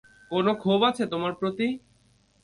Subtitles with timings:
[0.31, 1.67] কোন ক্ষোভ আছে তোমার প্রতি?